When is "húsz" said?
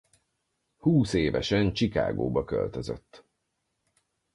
0.77-1.13